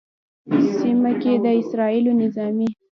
[0.79, 2.69] سیمه کې د اسرائیلو نظامي